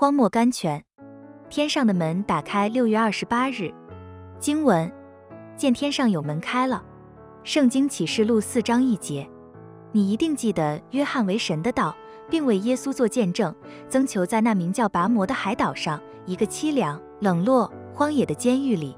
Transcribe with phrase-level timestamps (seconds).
[0.00, 0.84] 荒漠甘泉，
[1.50, 2.68] 天上的门打开。
[2.68, 3.74] 六月二十八日，
[4.38, 4.88] 经文
[5.56, 6.80] 见天上有门开了。
[7.42, 9.28] 圣经启示录四章一节，
[9.90, 11.96] 你一定记得约翰为神的道，
[12.30, 13.52] 并为耶稣做见证，
[13.88, 18.96] 增求在那名叫拔摩的海岛上，一个凄凉、冷落、荒野的监狱里，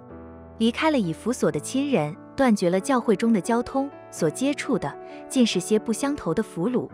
[0.59, 4.95] 离开了以弗所的亲人，断绝了教会中的交通，所接触的
[5.30, 6.87] 尽是些不相投的俘虏。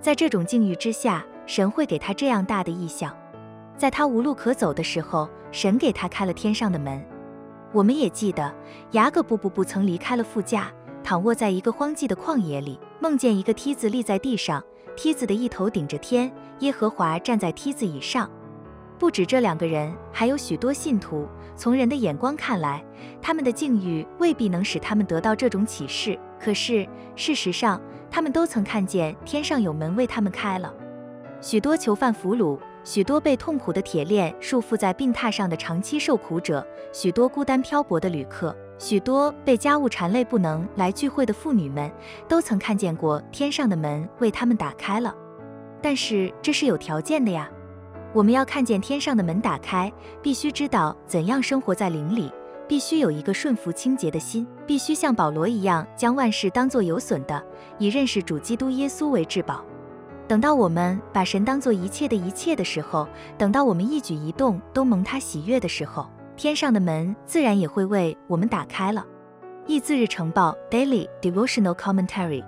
[0.00, 3.12] 在这种境遇之下，神会给他这样大的意象。
[3.80, 7.02] 在他无路可走的时候，神给他开了天上的门。
[7.72, 8.54] 我们也记得
[8.90, 10.70] 雅各布布不曾离开了副驾，
[11.02, 14.62] 躺卧在一个荒寂的旷野里，梦见一个梯子立在地上，
[14.94, 18.30] 梯子的一头顶着天，耶和华站在梯子以上。
[18.98, 21.26] 不止这两个人，还有许多信徒。
[21.56, 22.84] 从人的眼光看来，
[23.22, 26.18] 他们的境遇未必能使他们得到这种启示。
[26.38, 26.86] 可是
[27.16, 30.70] 事实上，他们都曾看见天上有门为他们开了。
[31.40, 32.58] 许多囚犯俘虏。
[32.82, 41.92] 许多被痛苦的铁链束缚在病榻上的长期受苦者，许多孤单漂泊的旅客，许多被家务缠累不能来聚会的妇女们，
[42.26, 45.14] 都曾看见过天上的门为他们打开了。
[45.82, 47.50] 但是这是有条件的呀！
[48.12, 49.92] 我们要看见天上的门打开，
[50.22, 52.32] 必须知道怎样生活在灵里，
[52.66, 57.40] 必须有一个顺服清洁的心，必须像保罗一样将万事当作有损的，
[57.78, 59.64] 以认识主基督耶稣为至宝。
[60.30, 69.04] 等到我们把神当做一切的一切的时候，等到我们一举一动都蒙他喜悦的时候，天上的门自然也会为我们打开了。
[69.66, 72.44] 易自日成报 Daily Devotional Commentary。